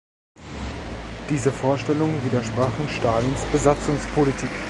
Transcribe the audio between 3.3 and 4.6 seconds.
Besatzungspolitik.